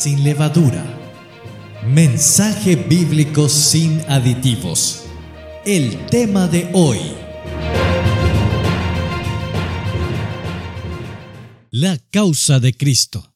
[0.00, 0.82] sin levadura.
[1.86, 5.02] Mensaje bíblico sin aditivos.
[5.66, 6.98] El tema de hoy.
[11.70, 13.34] La causa de Cristo.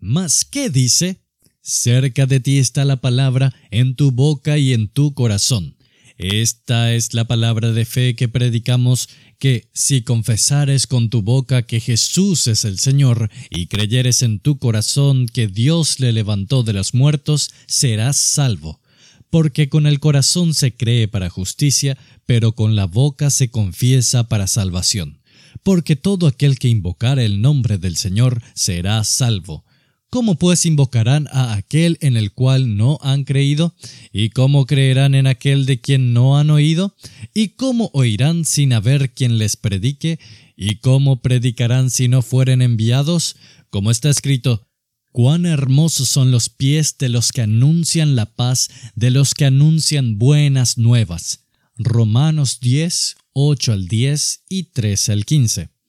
[0.00, 1.20] ¿Mas qué dice?
[1.60, 5.76] Cerca de ti está la palabra en tu boca y en tu corazón.
[6.22, 9.08] Esta es la palabra de fe que predicamos
[9.38, 14.58] que si confesares con tu boca que Jesús es el Señor y creyeres en tu
[14.58, 18.82] corazón que Dios le levantó de los muertos, serás salvo.
[19.30, 21.96] Porque con el corazón se cree para justicia,
[22.26, 25.22] pero con la boca se confiesa para salvación.
[25.62, 29.64] Porque todo aquel que invocara el nombre del Señor será salvo.
[30.10, 33.76] ¿Cómo pues invocarán a aquel en el cual no han creído?
[34.12, 36.96] ¿Y cómo creerán en aquel de quien no han oído?
[37.32, 40.18] ¿Y cómo oirán sin haber quien les predique?
[40.56, 43.36] ¿Y cómo predicarán si no fueren enviados?
[43.70, 44.66] Como está escrito,
[45.12, 50.18] Cuán hermosos son los pies de los que anuncian la paz, de los que anuncian
[50.18, 51.46] buenas nuevas.
[51.76, 55.79] Romanos 10, 8 al 10 y 13 al 15.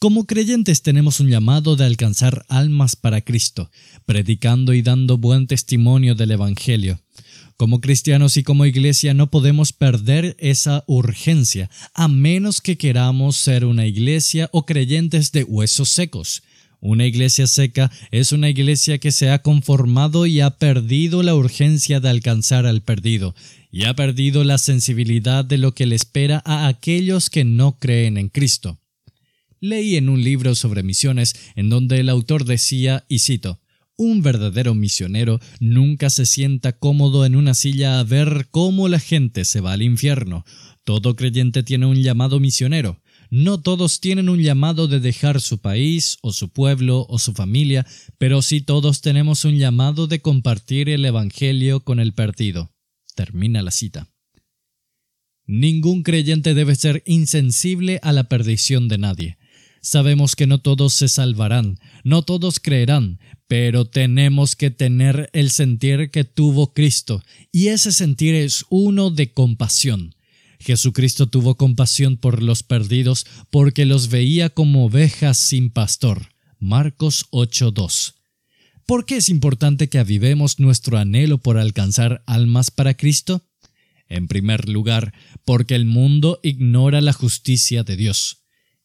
[0.00, 3.68] Como creyentes tenemos un llamado de alcanzar almas para Cristo,
[4.06, 7.00] predicando y dando buen testimonio del Evangelio.
[7.56, 13.64] Como cristianos y como iglesia no podemos perder esa urgencia, a menos que queramos ser
[13.64, 16.44] una iglesia o creyentes de huesos secos.
[16.78, 21.98] Una iglesia seca es una iglesia que se ha conformado y ha perdido la urgencia
[21.98, 23.34] de alcanzar al perdido,
[23.72, 28.16] y ha perdido la sensibilidad de lo que le espera a aquellos que no creen
[28.16, 28.78] en Cristo.
[29.60, 33.60] Leí en un libro sobre misiones en donde el autor decía, y cito,
[33.96, 39.44] un verdadero misionero nunca se sienta cómodo en una silla a ver cómo la gente
[39.44, 40.44] se va al infierno.
[40.84, 43.02] Todo creyente tiene un llamado misionero.
[43.30, 47.84] No todos tienen un llamado de dejar su país o su pueblo o su familia,
[48.18, 52.70] pero sí todos tenemos un llamado de compartir el Evangelio con el perdido.
[53.16, 54.08] Termina la cita.
[55.44, 59.38] Ningún creyente debe ser insensible a la perdición de nadie.
[59.80, 66.10] Sabemos que no todos se salvarán, no todos creerán, pero tenemos que tener el sentir
[66.10, 70.14] que tuvo Cristo, y ese sentir es uno de compasión.
[70.60, 76.30] Jesucristo tuvo compasión por los perdidos porque los veía como ovejas sin pastor.
[76.58, 78.14] Marcos 8:2.
[78.84, 83.44] ¿Por qué es importante que avivemos nuestro anhelo por alcanzar almas para Cristo?
[84.08, 85.12] En primer lugar,
[85.44, 88.37] porque el mundo ignora la justicia de Dios.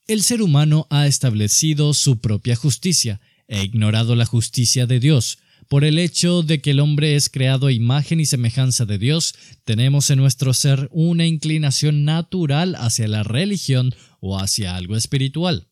[0.05, 5.37] El ser humano ha establecido su propia justicia e ignorado la justicia de Dios.
[5.69, 9.33] Por el hecho de que el hombre es creado a imagen y semejanza de Dios,
[9.63, 15.69] tenemos en nuestro ser una inclinación natural hacia la religión o hacia algo espiritual.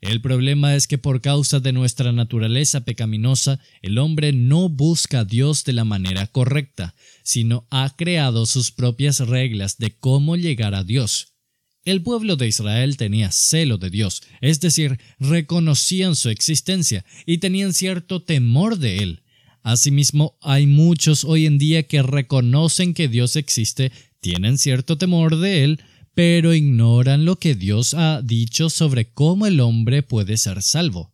[0.00, 5.24] El problema es que por causa de nuestra naturaleza pecaminosa, el hombre no busca a
[5.24, 10.84] Dios de la manera correcta, sino ha creado sus propias reglas de cómo llegar a
[10.84, 11.33] Dios.
[11.84, 17.74] El pueblo de Israel tenía celo de Dios, es decir, reconocían su existencia y tenían
[17.74, 19.22] cierto temor de él.
[19.62, 25.64] Asimismo, hay muchos hoy en día que reconocen que Dios existe, tienen cierto temor de
[25.64, 25.80] él,
[26.14, 31.12] pero ignoran lo que Dios ha dicho sobre cómo el hombre puede ser salvo.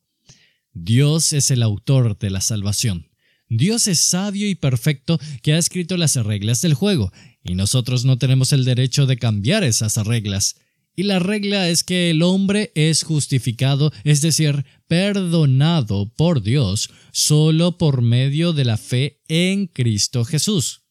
[0.73, 3.09] Dios es el autor de la salvación.
[3.49, 7.13] Dios es sabio y perfecto que ha escrito las reglas del juego,
[7.43, 10.57] y nosotros no tenemos el derecho de cambiar esas reglas.
[10.97, 17.79] Y la regla es que el hombre es justificado, es decir, perdonado por Dios, solo
[17.79, 20.83] por medio de la fe en Cristo Jesús.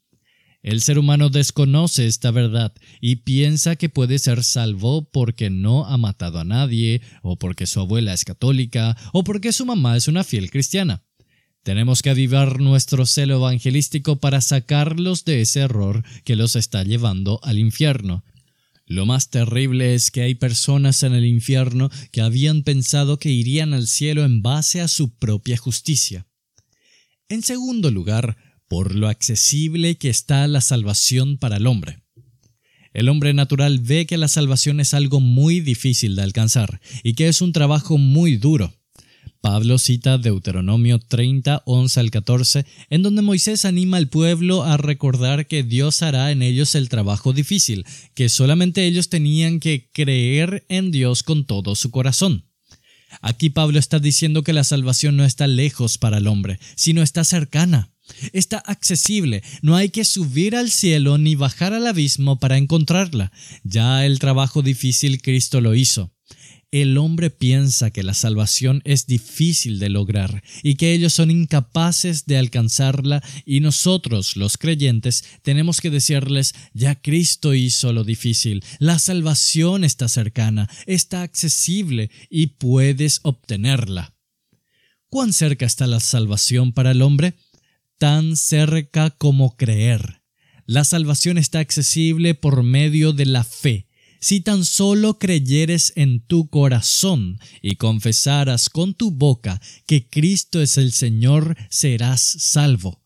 [0.62, 5.98] El ser humano desconoce esta verdad y piensa que puede ser salvo porque no ha
[5.98, 10.24] matado a nadie, o porque su abuela es católica, o porque su mamá es una
[10.24, 11.04] fiel cristiana.
[11.64, 17.40] Tenemos que avivar nuestro celo evangelístico para sacarlos de ese error que los está llevando
[17.44, 18.24] al infierno.
[18.86, 23.74] Lo más terrible es que hay personas en el infierno que habían pensado que irían
[23.74, 26.26] al cielo en base a su propia justicia.
[27.28, 28.38] En segundo lugar,
[28.68, 32.02] por lo accesible que está la salvación para el hombre.
[32.94, 37.28] El hombre natural ve que la salvación es algo muy difícil de alcanzar y que
[37.28, 38.74] es un trabajo muy duro.
[39.42, 45.48] Pablo cita Deuteronomio 30, 11 al 14, en donde Moisés anima al pueblo a recordar
[45.48, 50.92] que Dios hará en ellos el trabajo difícil, que solamente ellos tenían que creer en
[50.92, 52.46] Dios con todo su corazón.
[53.22, 57.24] Aquí Pablo está diciendo que la salvación no está lejos para el hombre, sino está
[57.24, 57.92] cercana.
[58.34, 63.32] Está accesible, no hay que subir al cielo ni bajar al abismo para encontrarla.
[63.64, 66.12] Ya el trabajo difícil Cristo lo hizo.
[66.72, 72.28] El hombre piensa que la salvación es difícil de lograr y que ellos son incapaces
[72.28, 79.00] de alcanzarla y nosotros, los creyentes, tenemos que decirles, ya Cristo hizo lo difícil, la
[79.00, 84.14] salvación está cercana, está accesible y puedes obtenerla.
[85.08, 87.34] ¿Cuán cerca está la salvación para el hombre?
[87.98, 90.22] Tan cerca como creer.
[90.68, 93.89] La salvación está accesible por medio de la fe
[94.20, 100.78] si tan solo creyeres en tu corazón y confesaras con tu boca que Cristo es
[100.78, 103.02] el Señor, serás salvo.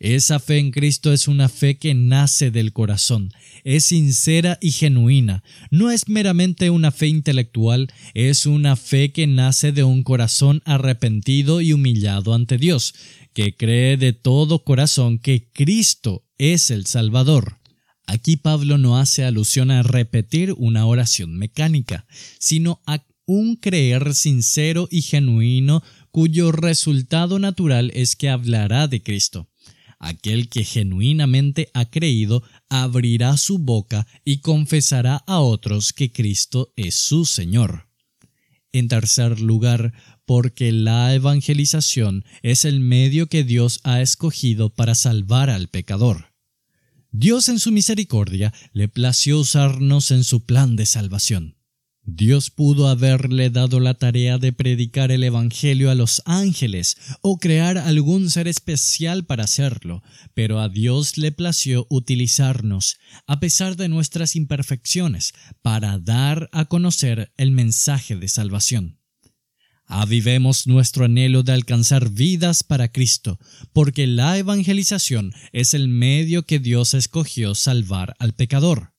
[0.00, 3.34] Esa fe en Cristo es una fe que nace del corazón,
[3.64, 9.72] es sincera y genuina, no es meramente una fe intelectual, es una fe que nace
[9.72, 12.94] de un corazón arrepentido y humillado ante Dios,
[13.34, 17.59] que cree de todo corazón que Cristo es el Salvador.
[18.06, 22.06] Aquí Pablo no hace alusión a repetir una oración mecánica,
[22.38, 29.48] sino a un creer sincero y genuino cuyo resultado natural es que hablará de Cristo.
[30.00, 36.96] Aquel que genuinamente ha creído abrirá su boca y confesará a otros que Cristo es
[36.96, 37.86] su Señor.
[38.72, 39.92] En tercer lugar,
[40.24, 46.29] porque la evangelización es el medio que Dios ha escogido para salvar al pecador.
[47.12, 51.56] Dios en su misericordia le plació usarnos en su plan de salvación.
[52.02, 57.78] Dios pudo haberle dado la tarea de predicar el Evangelio a los ángeles o crear
[57.78, 60.02] algún ser especial para hacerlo,
[60.34, 67.32] pero a Dios le plació utilizarnos, a pesar de nuestras imperfecciones, para dar a conocer
[67.36, 68.99] el mensaje de salvación.
[69.92, 73.40] Avivemos nuestro anhelo de alcanzar vidas para Cristo,
[73.72, 78.94] porque la evangelización es el medio que Dios escogió salvar al pecador.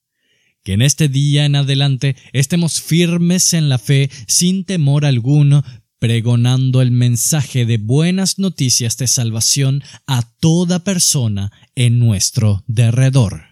[0.65, 5.63] Que en este día en adelante estemos firmes en la fe sin temor alguno,
[5.97, 13.43] pregonando el mensaje de buenas noticias de salvación a toda persona en nuestro derredor.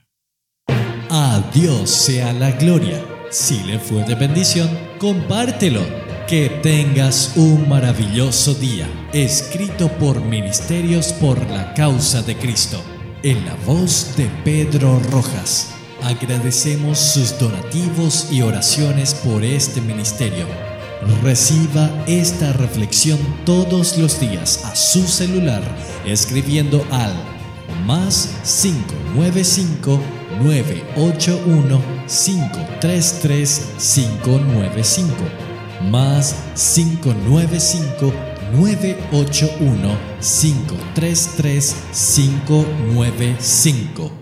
[1.09, 3.01] A Dios sea la gloria.
[3.31, 4.69] Si le fue de bendición,
[4.99, 12.83] compártelo que tengas un maravilloso día, escrito por Ministerios por la Causa de Cristo,
[13.23, 15.71] en la voz de Pedro Rojas.
[16.03, 20.45] Agradecemos sus donativos y oraciones por este ministerio.
[21.23, 25.63] Reciba esta reflexión todos los días a su celular
[26.05, 27.13] escribiendo al
[27.87, 29.99] más 595
[30.43, 35.48] 981 533 595
[35.81, 38.13] más 595
[38.53, 44.18] 981 533 595